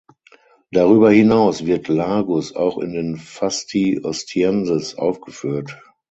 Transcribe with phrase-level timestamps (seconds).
[0.71, 5.79] Darüber hinaus wird Largus auch in den Fasti Ostienses aufgeführt.